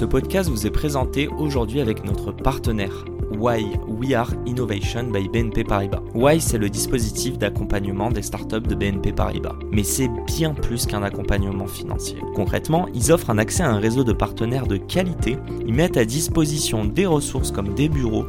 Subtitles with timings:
[0.00, 3.04] Ce podcast vous est présenté aujourd'hui avec notre partenaire
[3.38, 6.00] Why We Are Innovation by BNP Paribas.
[6.14, 9.56] Why c'est le dispositif d'accompagnement des startups de BNP Paribas.
[9.70, 12.16] Mais c'est bien plus qu'un accompagnement financier.
[12.34, 15.36] Concrètement, ils offrent un accès à un réseau de partenaires de qualité,
[15.66, 18.24] ils mettent à disposition des ressources comme des bureaux,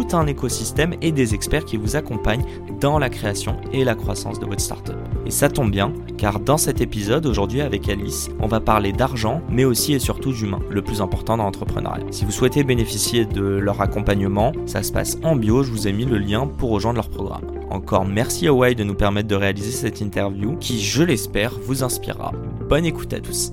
[0.00, 2.44] tout un écosystème et des experts qui vous accompagnent
[2.80, 4.96] dans la création et la croissance de votre startup.
[5.26, 9.42] Et ça tombe bien, car dans cet épisode, aujourd'hui avec Alice, on va parler d'argent,
[9.50, 12.04] mais aussi et surtout d'humain, le plus important dans l'entrepreneuriat.
[12.10, 15.92] Si vous souhaitez bénéficier de leur accompagnement, ça se passe en bio, je vous ai
[15.92, 17.44] mis le lien pour rejoindre leur programme.
[17.70, 21.84] Encore merci à Why de nous permettre de réaliser cette interview qui, je l'espère, vous
[21.84, 22.32] inspirera.
[22.68, 23.52] Bonne écoute à tous.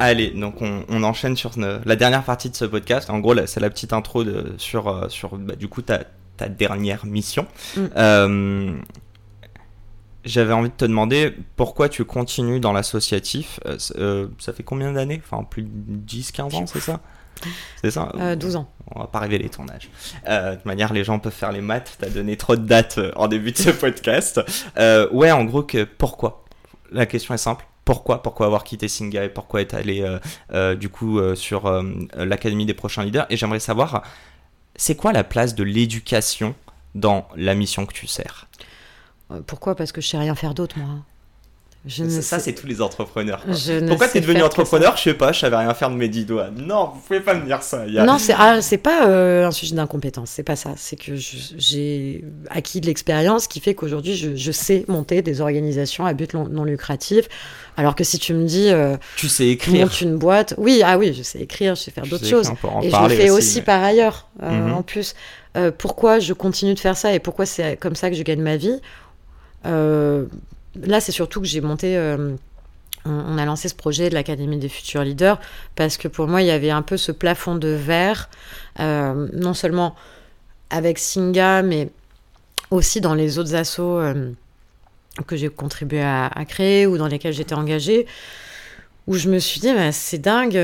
[0.00, 3.10] Allez, donc on, enchaîne sur la dernière partie de ce podcast.
[3.10, 6.00] En gros, c'est la petite intro de, sur, euh, sur bah, du coup ta,
[6.36, 7.46] ta dernière mission.
[7.76, 7.80] Mm.
[7.96, 8.72] Euh,
[10.24, 13.60] j'avais envie de te demander pourquoi tu continues dans l'associatif.
[13.96, 15.20] Euh, ça fait combien d'années?
[15.24, 15.68] Enfin, plus de
[16.06, 17.00] 10-15 ans, c'est ça?
[17.82, 18.36] C'est ça?
[18.36, 18.68] 12 ans.
[18.94, 19.90] On va pas révéler ton âge.
[20.26, 21.96] de toute manière, les gens peuvent faire les maths.
[21.98, 24.40] Tu as donné trop de dates en début de ce podcast.
[25.12, 26.44] ouais, en gros, que, pourquoi?
[26.90, 30.18] La question est simple pourquoi, pourquoi avoir quitté Singa et pourquoi être allé euh,
[30.52, 31.72] euh, du coup euh, sur
[32.14, 33.24] l'Académie des prochains leaders.
[33.30, 34.02] Et j'aimerais savoir,
[34.76, 36.54] c'est quoi la place de l'éducation
[36.94, 38.46] dans la mission que tu sers?
[39.46, 39.74] Pourquoi?
[39.74, 40.98] Parce que je sais rien faire d'autre, moi
[41.86, 43.44] ça, c'est tous les entrepreneurs.
[43.86, 46.24] Pourquoi tu es devenu entrepreneur Je sais pas, je savais rien faire de mes dix
[46.24, 46.48] doigts.
[46.50, 47.86] Non, vous pouvez pas me dire ça.
[47.86, 50.72] Non, c'est ah, pas euh, un sujet d'incompétence, c'est pas ça.
[50.76, 56.12] C'est que j'ai acquis de l'expérience qui fait qu'aujourd'hui, je, sais monter des organisations à
[56.14, 57.28] but non, lucratif.
[57.76, 58.70] Alors que si tu me dis.
[58.70, 59.86] Euh, tu sais écrire.
[59.86, 60.54] Monte une boîte.
[60.58, 62.50] Oui, ah oui, je sais écrire, je sais faire d'autres choses.
[62.82, 64.74] Et je le fais aussi, par ailleurs, euh, mhm.
[64.74, 65.14] en plus.
[65.78, 68.56] pourquoi je continue de faire ça et pourquoi c'est comme ça que je gagne ma
[68.56, 68.80] vie?
[70.76, 71.96] Là, c'est surtout que j'ai monté.
[71.96, 72.34] Euh,
[73.04, 75.40] on, a lancé ce projet de l'Académie des futurs leaders
[75.76, 78.28] parce que pour moi, il y avait un peu ce plafond de verre,
[78.80, 79.94] euh, non seulement
[80.68, 81.90] avec Singa, mais
[82.70, 84.32] aussi dans les autres assos euh,
[85.26, 88.06] que j'ai contribué à, créer ou dans lesquels j'étais engagée,
[89.06, 90.60] où je me suis dit, bah, c'est dingue,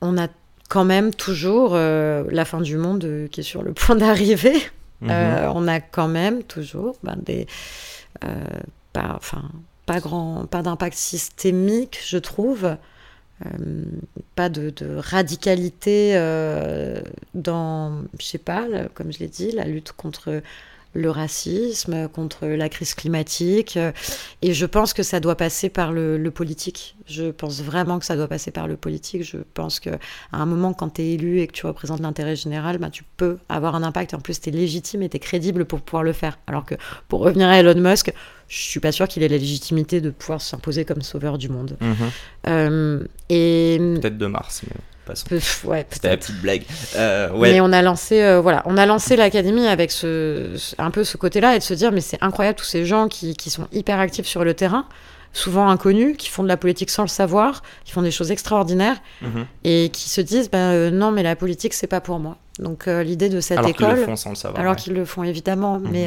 [0.00, 0.26] on a
[0.68, 4.56] quand même toujours la fin du monde qui est sur le point d'arriver.
[5.00, 5.10] Mhm.
[5.54, 7.44] on a quand même toujours ben, des, euh,
[8.92, 9.50] pas, enfin,
[9.86, 12.76] pas, grand, pas d'impact systémique, je trouve.
[13.44, 13.84] Euh,
[14.34, 17.00] pas de, radicalité euh,
[17.34, 20.42] dans, je sais pas, comme je l'ai dit, la lutte contre
[20.94, 23.78] le racisme, contre la crise climatique.
[24.42, 26.96] Et je pense que ça doit passer par le, politique.
[27.06, 29.22] Je pense vraiment que ça doit passer par le politique.
[29.24, 29.98] Je pense qu'à
[30.32, 33.38] un moment, quand tu es élu et que tu représentes l'intérêt général, bah, tu peux
[33.48, 34.14] avoir un impact.
[34.14, 36.38] En plus, tu es légitime et tu es crédible pour pouvoir le faire.
[36.46, 36.74] Alors que
[37.08, 38.12] pour revenir à Elon Musk,
[38.48, 41.76] je suis pas sûr qu'il ait la légitimité de pouvoir s'imposer comme sauveur du monde.
[41.80, 41.96] Mhm.
[42.48, 43.78] Euh, et...
[44.00, 44.62] Peut-être de Mars.
[44.66, 44.76] Mais
[45.64, 46.64] ouais, C'était la petite blague.
[46.96, 51.04] Euh, Mais on a lancé, euh, voilà, on a lancé l'académie avec ce, un peu
[51.04, 53.66] ce côté-là et de se dire, mais c'est incroyable tous ces gens qui, qui, sont
[53.72, 54.86] hyper actifs sur le terrain,
[55.32, 58.96] souvent inconnus, qui font de la politique sans le savoir, qui font des choses extraordinaires
[59.22, 59.46] mhm.
[59.64, 62.36] et qui se disent, ben euh, non, mais la politique c'est pas pour moi.
[62.58, 65.06] Donc l'idée de cette alors école, qu'ils le font sans le savoir, alors qu'ils le
[65.06, 66.06] font évidemment, mais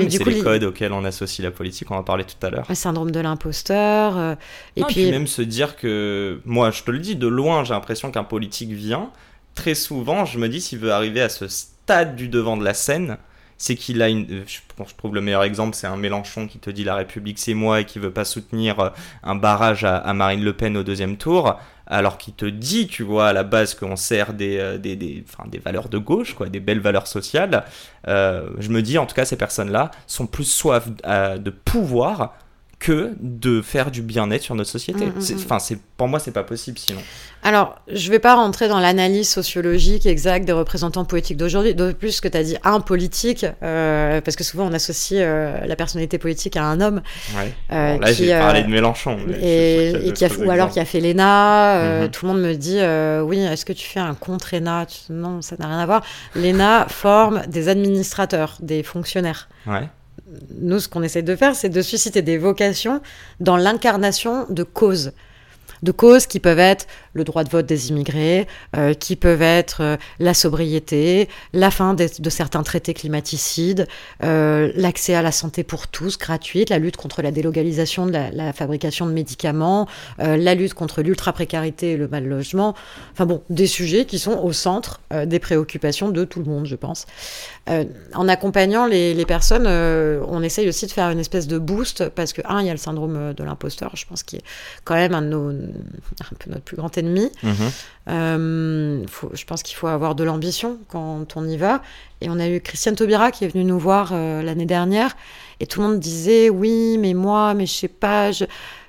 [0.00, 2.66] mais, c'est les codes auxquels on associe la politique, on en parlait tout à l'heure.
[2.68, 4.16] Le syndrome de l'imposteur.
[4.16, 4.34] Euh,
[4.76, 5.10] et puis...
[5.10, 8.70] même se dire que, moi je te le dis, de loin j'ai l'impression qu'un politique
[8.70, 9.10] vient.
[9.54, 12.74] Très souvent, je me dis s'il veut arriver à ce stade du devant de la
[12.74, 13.16] scène,
[13.58, 14.44] c'est qu'il a une.
[14.46, 14.58] Je,
[14.96, 17.84] trouve le meilleur exemple, c'est un Mélenchon qui te dit la République c'est moi et
[17.84, 18.90] qui veut pas soutenir euh,
[19.22, 23.28] un barrage à, Marine Le Pen au deuxième tour, alors qu'il te dit, tu vois,
[23.28, 26.48] à la base qu'on sert des, euh, des, des, enfin, des valeurs de gauche, quoi,
[26.48, 27.64] des belles valeurs sociales.
[28.08, 32.34] Euh, je me dis, en tout cas, ces personnes-là sont plus soif de pouvoir
[32.86, 35.06] que de faire du bien-être sur notre société.
[35.06, 35.44] Mm, mm, mm.
[35.44, 37.00] Enfin, c'est pour moi, c'est pas possible sinon.
[37.42, 42.20] Alors, je vais pas rentrer dans l'analyse sociologique exacte des représentants politiques d'aujourd'hui, de plus
[42.20, 46.18] que tu as dit un politique, euh, parce que souvent on associe euh, la personnalité
[46.18, 47.02] politique à un homme.
[47.36, 47.52] Ouais.
[47.72, 49.18] Euh, là, j'ai parlé de Mélenchon.
[49.42, 52.02] Et, qui a, ou alors qui a fait l'ENA.
[52.02, 52.10] Mhm.
[52.12, 52.78] Tout le monde me dit
[53.24, 56.04] oui, est-ce que tu fais un contre ENA Non, ça n'a rien à voir.
[56.36, 59.48] L'ENA forme des administrateurs, des fonctionnaires.
[59.66, 59.88] Ouais
[60.58, 63.00] nous, ce qu'on essaie de faire, c'est de susciter des vocations
[63.40, 65.12] dans l'incarnation de causes.
[65.82, 66.86] De causes qui peuvent être
[67.16, 68.46] le droit de vote des immigrés,
[68.76, 73.88] euh, qui peuvent être euh, la sobriété, la fin de, certains traités climaticides,
[74.22, 78.52] euh, l'accès à la santé pour tous gratuite, la lutte contre la délocalisation de la,
[78.52, 79.88] fabrication de médicaments,
[80.18, 82.74] la lutte contre l'ultra-précarité et le mal logement.
[83.12, 86.76] Enfin bon, des sujets qui sont au centre des préoccupations de tout le monde, je
[86.76, 87.06] pense.
[88.14, 92.32] En accompagnant les, les personnes, on essaye aussi de faire une espèce de boost parce
[92.32, 94.44] que, un, il y a le syndrome de l'imposteur, je pense, qui est
[94.84, 95.52] quand même un, de nos,
[96.20, 97.30] un peu notre plus grand ennemi.
[97.42, 97.54] Mhm.
[98.08, 101.82] Euh, faut- je pense qu'il faut avoir de l'ambition quand on y va.
[102.20, 105.16] Et on a eu Christiane Taubira qui est venue nous voir euh, l'année dernière.
[105.60, 108.44] Et tout le monde disait Oui, mais moi, mais je sais pas, je,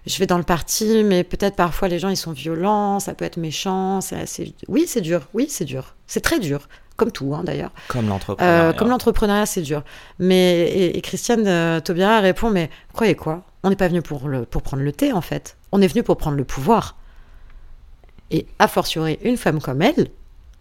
[0.06, 3.25] je vais dans le parti, mais peut-être parfois les gens ils sont violents, ça peut
[3.25, 4.01] être méchant.
[4.01, 4.53] c'est assez...
[4.68, 5.27] Oui, c'est dur.
[5.33, 5.95] Oui, c'est dur.
[6.07, 6.68] C'est très dur.
[6.98, 7.72] Comme tout, hein, d'ailleurs.
[7.88, 8.70] Comme l'entrepreneuriat.
[8.70, 9.84] Euh, comme l'entrepreneuriat, c'est dur.
[10.20, 13.44] Mais et, et Christiane euh, Taubira répond mais croyez quoi?
[13.64, 15.58] On n'est pas venu pour le pour prendre le thé en fait.
[15.72, 16.96] On est venu pour prendre le pouvoir.
[18.32, 20.08] Et a fortiori une femme comme elle,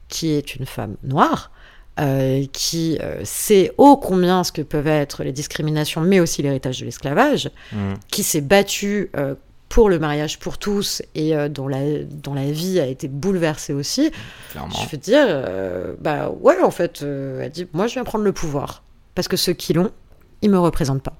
[0.08, 1.50] qui est une femme noire,
[1.98, 6.84] euh, qui sait ô combien ce que peuvent être les discriminations, mais aussi l'héritage de
[6.84, 7.94] l'esclavage, Mhm.
[8.08, 9.10] qui s'est battue
[9.76, 13.74] pour le mariage pour tous et euh, dont, la, dont la vie a été bouleversée
[13.74, 14.10] aussi,
[14.52, 14.72] Clairement.
[14.74, 18.24] je veux dire, euh, bah ouais, en fait, euh, elle dit, moi je viens prendre
[18.24, 18.82] le pouvoir.
[19.14, 19.90] Parce que ceux qui l'ont,
[20.40, 21.18] ils me représentent pas.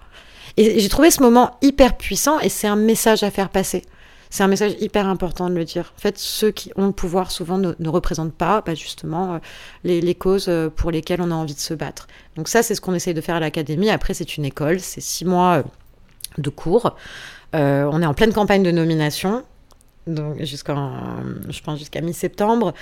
[0.56, 3.84] Et j'ai trouvé ce moment hyper puissant et c'est un message à faire passer.
[4.30, 5.92] C'est un message hyper important de le dire.
[5.94, 9.38] En fait, ceux qui ont le pouvoir souvent ne, ne représentent pas bah, justement euh,
[9.84, 12.06] les, les causes pour lesquelles on a envie de se battre.
[12.36, 13.90] Donc ça, c'est ce qu'on essaye de faire à l'académie.
[13.90, 15.62] Après, c'est une école, c'est six mois
[16.38, 16.96] de cours.
[17.54, 19.44] Euh, on est en pleine campagne de nomination.
[20.06, 20.92] Donc jusqu'en,
[21.48, 22.74] je pense jusqu'à mi-septembre.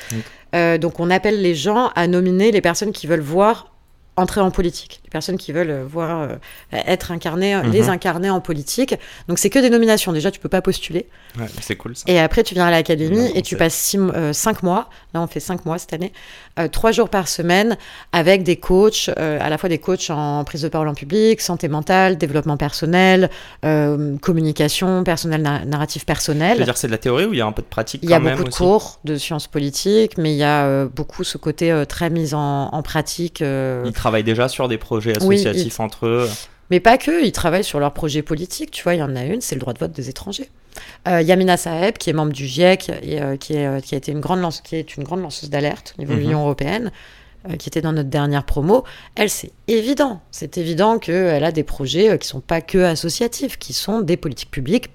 [0.55, 3.73] Euh, donc on appelle les gens à nominer les personnes qui veulent voir
[4.17, 6.29] entrer en politique, personnes qui veulent euh, voir euh,
[6.73, 7.71] être incarnées, Mhm.
[7.73, 8.95] les incarner en politique.
[9.29, 10.13] Donc c'est que des nominations.
[10.13, 11.07] Déjà, tu peux pas postuler.
[11.39, 12.05] Ouais, c'est cool ça.
[12.07, 14.91] Et après, tu viens à l'académie et tu passes six, mo- euh, cinq mois.
[15.15, 16.13] Là, on fait cinq mois cette année,
[16.59, 17.77] euh, trois jours par semaine,
[18.13, 21.41] avec des coachs, euh, à la fois des coachs en prise de parole en public,
[21.41, 23.31] santé mentale, développement personnel,
[23.65, 26.65] euh, communication, personnel, na- narratif Je veux personnel.
[26.65, 28.15] dire, c'est de la théorie ou il y a un peu de pratique Il y
[28.15, 31.39] a beaucoup de aussi cours de sciences politiques, mais il y a euh, beaucoup ce
[31.39, 33.43] côté euh, très mis en, en pratique.
[33.43, 36.29] euh, Ils travaillent déjà sur des projets Oui, associatifs entre eux.
[36.71, 38.71] Mais pas que, ils travaillent sur leurs projets politiques.
[38.71, 40.49] Tu vois, il y en a une, c'est le droit de vote des étrangers.
[41.07, 43.99] Euh, Yamina Saeb, qui est membre du GIEC et euh, qui, est, euh, qui a
[43.99, 46.19] été une grande lance, qui est une grande lanceuse d'alerte au niveau Mhm.
[46.19, 46.91] de l'Union européenne,
[47.59, 48.85] qui était dans notre dernière promo.
[49.17, 50.23] Elle, c'est évident.
[50.31, 54.51] C'est évident qu'elle a des projets qui sont pas que associatifs, qui sont des politiques
[54.51, 54.89] publiques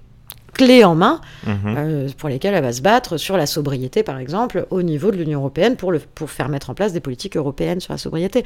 [0.53, 1.75] clés en main Mhm.
[1.77, 5.17] euh, pour lesquelles elle va se battre sur la sobriété, par exemple, au niveau de
[5.17, 8.43] l'Union européenne pour, le, pour faire mettre en place des politiques européennes sur la sobriété.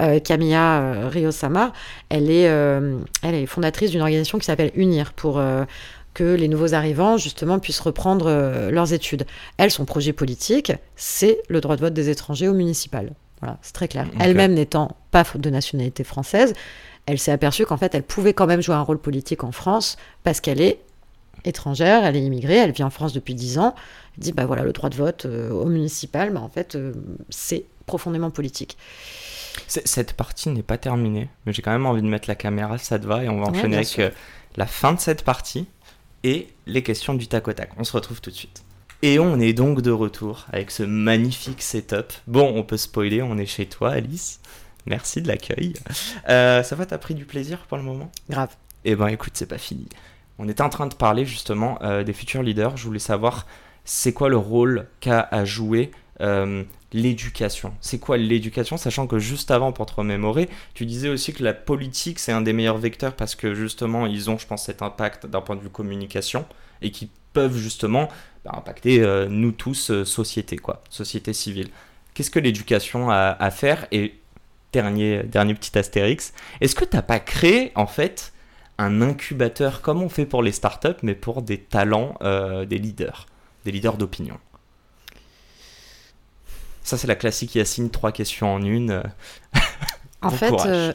[0.00, 1.72] Euh, Camilla euh, Riosama,
[2.08, 5.40] elle est, euh, elle est fondatrice d'une organisation qui s'appelle UNIR pour
[6.14, 9.26] que les nouveaux arrivants, justement, puissent reprendre leurs études.
[9.58, 13.12] Elle, son projet politique, c'est le droit de vote des étrangers au municipal.
[13.40, 14.06] Voilà, c'est très clair.
[14.18, 16.54] Elle-même n'étant pas de nationalité française,
[17.06, 19.96] elle s'est aperçue qu'en fait, elle pouvait quand même jouer un rôle politique en France
[20.24, 20.80] parce qu'elle est
[21.44, 23.74] étrangère, elle est immigrée, elle vit en France depuis 10 ans.
[24.16, 26.92] Elle dit, bah voilà, le droit de vote euh, au municipal, bah en fait, euh,
[27.28, 28.76] c'est profondément politique.
[29.68, 32.98] Cette partie n'est pas terminée, mais j'ai quand même envie de mettre la caméra, ça
[32.98, 34.10] te va, et on va enchaîner avec euh,
[34.56, 35.66] la fin de cette partie
[36.24, 37.70] et les questions du tac au tac.
[37.78, 38.62] On se retrouve tout de suite.
[39.02, 42.12] Et on est donc de retour avec ce magnifique setup.
[42.26, 44.40] Bon, on peut spoiler, on est chez toi, Alice.
[44.86, 45.74] Merci de l'accueil.
[46.26, 48.10] Ça va, t'as pris du plaisir pour le moment?
[48.30, 48.54] Grave.
[48.84, 49.88] Eh ben écoute, c'est pas fini.
[50.38, 52.76] On était en train de parler justement euh, des futurs leaders.
[52.76, 53.46] Je voulais savoir
[53.84, 55.90] c'est quoi le rôle qu'a à jouer
[56.20, 57.72] euh, l'éducation?
[57.80, 58.76] C'est quoi l'éducation?
[58.76, 62.42] Sachant que juste avant, pour te remémorer, tu disais aussi que la politique c'est un
[62.42, 65.62] des meilleurs vecteurs parce que justement ils ont, je pense, cet impact d'un point de
[65.62, 66.44] vue communication
[66.82, 68.08] et qui peuvent justement
[68.44, 71.68] bah, impacter euh, nous tous, société quoi, société civile.
[72.14, 73.86] Qu'est-ce que l'éducation a à faire?
[73.92, 74.14] Et
[74.72, 78.32] dernier, dernier petit astérix, est-ce que t'as pas créé en fait
[78.78, 83.26] un incubateur comme on fait pour les startups, mais pour des talents, euh, des leaders,
[83.64, 84.38] des leaders d'opinion.
[86.82, 88.90] Ça, c'est la classique Yacine, trois questions en une.
[88.92, 89.02] euh.
[90.22, 90.92] En Bon fait, euh,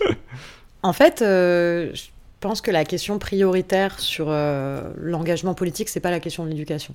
[0.82, 2.04] en fait, euh, je
[2.40, 6.94] pense que la question prioritaire sur euh, l'engagement politique, c'est pas la question de l'éducation,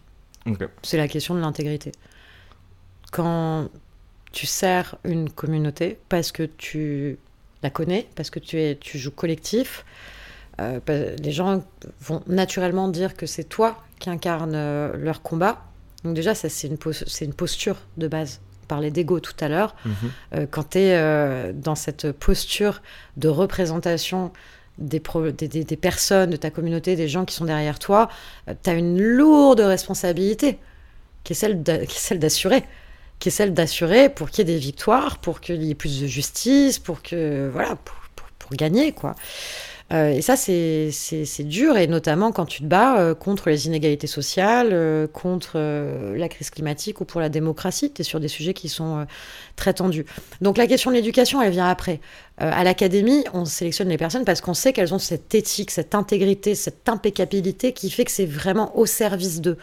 [0.84, 1.92] c'est la question de l'intégrité.
[3.12, 3.70] Quand
[4.32, 7.20] tu sers une communauté parce que tu
[7.68, 9.84] la connais, parce que tu es, tu joues collectif,
[10.62, 10.80] euh,
[11.22, 11.64] les gens
[12.02, 15.66] vont naturellement dire que c'est toi qui incarne euh, leur combat.
[16.04, 18.40] Donc déjà, ça c'est une, c'est une posture de base.
[18.64, 19.76] On parlait d'ego tout à l'heure.
[19.86, 19.94] Mhm.
[20.36, 22.82] Euh, quand tu es dans cette posture
[23.18, 24.32] de représentation
[24.78, 25.02] des,
[25.38, 28.10] des, des, personnes de ta communauté, des gens qui sont derrière toi,
[28.64, 30.60] tu as une lourde responsabilité
[31.24, 32.64] qui est celle d'assurer
[33.20, 36.02] qui est celle d'assurer pour qu'il y ait des victoires, pour qu'il y ait plus
[36.02, 37.96] de justice, pour que voilà, pour,
[38.52, 39.14] gagner quoi.
[39.92, 44.08] Euh, et ça, c'est dur, et notamment quand tu te bats euh, contre les inégalités
[44.08, 45.58] sociales, euh, contre
[46.16, 47.92] la crise climatique ou pour la démocratie.
[47.92, 49.06] Tu es sur des sujets qui sont
[49.58, 50.06] très tendus.
[50.40, 52.00] Donc la question de l'éducation, elle vient après.
[52.38, 56.56] à l'académie, on sélectionne les personnes parce qu'on sait qu'elles ont cette éthique, cette intégrité,
[56.56, 59.58] cette impeccabilité qui fait que c'est vraiment au service d'eux.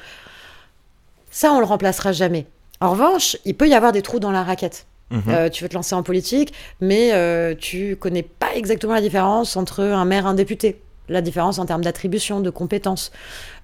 [1.31, 2.47] Ça, on le remplacera jamais.
[2.81, 4.87] En revanche, il peut y avoir des trous dans la raquette.
[5.11, 5.23] Mhm.
[5.29, 9.57] Euh, tu veux te lancer en politique, mais euh, tu connais pas exactement la différence
[9.57, 10.81] entre un maire et un député.
[11.11, 13.13] La différence en termes d'attribution, de compétences.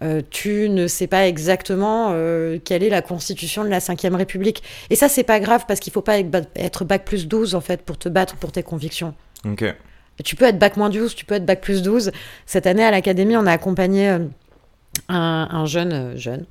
[0.03, 2.15] Euh, tu ne sais pas exactement
[2.65, 4.63] quelle est la constitution de la Ve République.
[4.91, 7.81] Et ça, c'est pas grave parce qu'il faut pas être bac plus 12 en fait
[7.81, 9.15] pour te battre pour tes convictions.
[10.23, 12.13] Tu peux être bac moins 12, tu peux être bac plus 12.
[12.45, 14.19] Cette année à l'Académie, on a accompagné
[15.09, 16.47] un, jeune, euh, jeune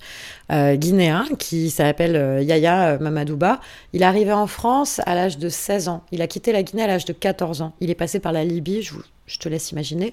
[0.51, 3.59] euh, guinéen qui s'appelle euh, Yaya Mamadouba.
[3.93, 6.03] Il est arrivé en France à l'âge de 16 ans.
[6.11, 7.73] Il a quitté la Guinée à l'âge de 14 ans.
[7.79, 8.93] Il est passé par la Libye, je,
[9.25, 10.11] je te laisse imaginer.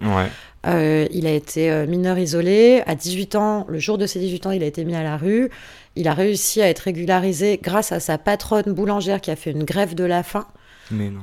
[0.65, 2.83] il a été mineur isolé.
[2.87, 5.17] À 18 ans, le jour de ses 18 ans, il a été mis à la
[5.17, 5.51] rue.
[5.95, 9.65] Il a réussi à être régularisé grâce à sa patronne boulangère qui a fait une
[9.65, 10.47] grève de la faim.
[10.91, 11.23] Mais non.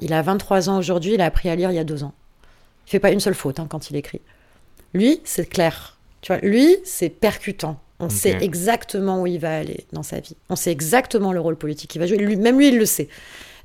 [0.00, 2.14] il a 23 ans aujourd'hui, il a appris à lire il y a deux ans.
[2.86, 4.20] Il fait pas une seule faute hein, quand il écrit.
[4.92, 5.93] Lui, c'est clair
[6.24, 7.78] tu vois, lui, c'est percutant.
[8.00, 10.36] On sait exactement où il va aller dans sa vie.
[10.48, 12.16] On sait exactement le rôle politique qu'il va jouer.
[12.16, 13.08] Lui, même lui, il le sait.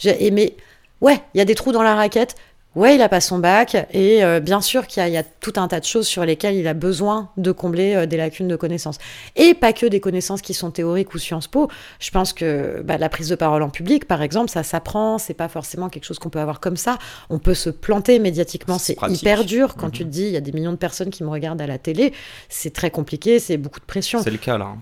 [0.03, 0.57] Mais
[0.99, 2.35] ouais, il y a des trous dans la raquette.
[2.75, 5.67] Ouais, il a pas son bac et euh, bien sûr qu'il y, a tout un
[5.67, 8.99] tas de choses sur lesquelles il a besoin de combler euh, des lacunes de connaissances.
[9.35, 11.67] Et pas que des connaissances qui sont théoriques ou Sciences Po.
[11.99, 15.17] Je pense que bah, la prise de parole en public, par exemple, ça s'apprend.
[15.17, 16.99] C'est pas forcément quelque chose qu'on peut avoir comme ça.
[17.31, 18.77] On peut se planter médiatiquement.
[18.77, 20.09] C'est hyper dur quand tu mhm.
[20.09, 22.13] te dis il y a des millions de personnes qui me regardent à la télé.
[22.49, 23.39] C'est très compliqué.
[23.39, 24.21] C'est beaucoup de pression.
[24.21, 24.75] C'est le cas là.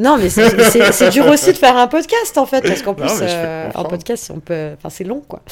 [0.00, 3.70] Non, mais c'est dur aussi de faire un podcast en fait, parce qu'en plus, euh,
[3.74, 5.42] en podcast, on peut, enfin, c'est long quoi.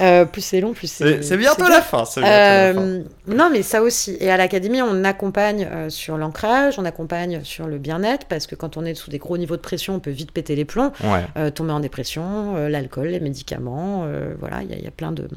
[0.00, 1.22] Euh, plus c'est long, plus c'est.
[1.22, 2.02] C'est bientôt la fin.
[2.02, 2.80] Bientôt la fin.
[2.80, 4.16] Euh, non, mais ça aussi.
[4.18, 8.76] Et à l'académie, on accompagne sur l'ancrage, on accompagne sur le bien-être, parce que quand
[8.76, 10.92] on est sous des gros niveaux de pression, on peut vite péter les plombs,
[11.54, 14.06] tomber en dépression, l'alcool, les médicaments,
[14.40, 15.28] voilà, il y, a plein de.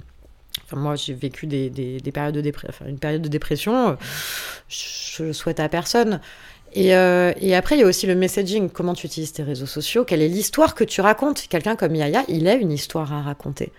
[0.64, 3.98] Enfin, moi, j'ai vécu des, des, des, périodes de enfin, une période de dépression.
[4.70, 6.22] Je le souhaite à personne.
[6.78, 8.70] Euh, et, après, il y a aussi le messaging.
[8.70, 10.04] Comment tu utilises tes réseaux sociaux?
[10.04, 11.48] Quelle est l'histoire que tu racontes?
[11.50, 13.72] Quelqu'un comme Yaya, il a une histoire à raconter.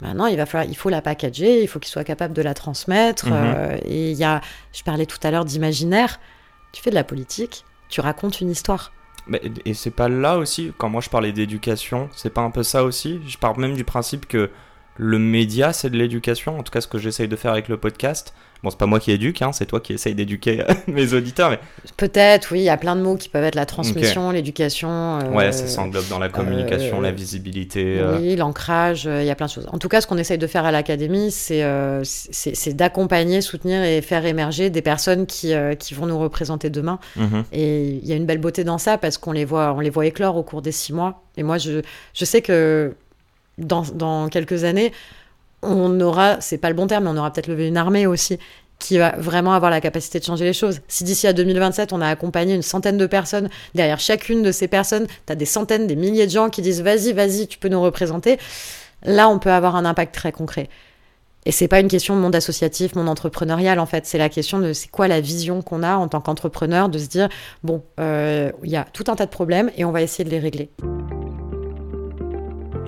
[0.00, 2.54] Maintenant, il va falloir, il faut la packager, il faut qu'il soit capable de la
[2.54, 3.26] transmettre.
[3.26, 3.32] Mhm.
[3.34, 4.40] Euh, et il y a,
[4.72, 6.20] je parlais tout à l'heure d'imaginaire.
[6.72, 8.92] Tu fais de la politique, tu racontes une histoire.
[9.26, 12.62] Mais, et c'est pas là aussi, quand moi je parlais d'éducation, c'est pas un peu
[12.62, 13.20] ça aussi?
[13.26, 14.50] Je parle même du principe que
[14.96, 17.76] le média, c'est de l'éducation, en tout cas ce que j'essaye de faire avec le
[17.76, 18.34] podcast.
[18.62, 21.50] Bon, c'est pas moi qui éduque, hein, c'est toi qui essaye d'éduquer mes auditeurs.
[21.50, 21.60] Mais...
[21.96, 24.90] Peut-être, oui, il y a plein de mots qui peuvent être la transmission, l'éducation.
[24.90, 27.98] Euh, ouais, ça s'englobe dans la communication, euh, la visibilité.
[27.98, 28.18] Euh.
[28.18, 29.66] Oui, l'ancrage, il y a plein de choses.
[29.72, 31.62] En tout cas, ce qu'on essaye de faire à l'académie, c'est
[32.74, 36.98] d'accompagner, soutenir et faire émerger des personnes qui, qui vont nous représenter demain.
[37.16, 37.44] Mhm.
[37.52, 39.90] Et il y a une belle beauté dans ça parce qu'on les voit, on les
[39.90, 41.22] voit éclore au cours des six mois.
[41.36, 41.80] Et moi, je,
[42.12, 42.94] je sais que
[43.58, 44.92] dans, dans quelques années,
[45.62, 48.38] on aura, c'est pas le bon terme, mais on aura peut-être levé une armée aussi
[48.78, 50.80] qui va vraiment avoir la capacité de changer les choses.
[50.88, 54.68] Si d'ici à 2027, on a accompagné une centaine de personnes, derrière chacune de ces
[54.68, 57.68] personnes, tu as des centaines, des milliers de gens qui disent vas-y, vas-y, tu peux
[57.68, 58.38] nous représenter,
[59.04, 60.68] là, on peut avoir un impact très concret.
[61.46, 64.58] Et c'est pas une question de monde associatif, monde entrepreneurial en fait, c'est la question
[64.58, 67.28] de c'est quoi la vision qu'on a en tant qu'entrepreneur de se dire
[67.62, 70.30] bon, euh, il y a tout un tas de problèmes et on va essayer de
[70.30, 70.70] les régler.